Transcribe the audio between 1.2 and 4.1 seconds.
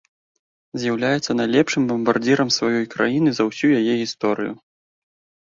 найлепшым бамбардзірам сваёй краіны за ўсю яе